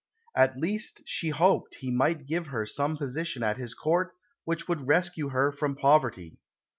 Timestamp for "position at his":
2.97-3.75